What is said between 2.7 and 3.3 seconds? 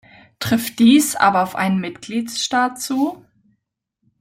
zu?